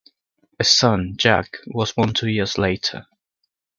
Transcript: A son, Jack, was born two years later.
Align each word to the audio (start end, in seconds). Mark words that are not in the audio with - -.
A 0.59 0.63
son, 0.63 1.13
Jack, 1.15 1.57
was 1.67 1.91
born 1.93 2.11
two 2.15 2.27
years 2.27 2.57
later. 2.57 3.05